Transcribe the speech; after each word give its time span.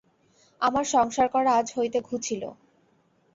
আমার 0.61 0.85
সংসার 0.85 1.27
করা 1.29 1.51
আজ 1.53 1.67
হইতে 1.77 1.99
ঘুচিল। 2.01 2.43